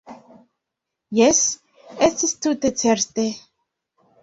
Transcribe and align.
Jes, 1.19 1.41
estis 2.09 2.35
tute 2.47 2.75
certe. 2.85 3.29